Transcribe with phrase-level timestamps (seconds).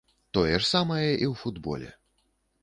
[0.37, 1.89] Тое ж самае і ў футболе.